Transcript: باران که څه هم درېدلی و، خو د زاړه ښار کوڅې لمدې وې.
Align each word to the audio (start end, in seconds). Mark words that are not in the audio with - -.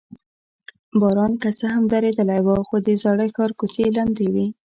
باران 0.99 1.33
که 1.41 1.49
څه 1.59 1.67
هم 1.73 1.83
درېدلی 1.93 2.41
و، 2.43 2.47
خو 2.67 2.75
د 2.87 2.87
زاړه 3.01 3.27
ښار 3.35 3.51
کوڅې 3.59 3.85
لمدې 3.95 4.27
وې. 4.33 4.47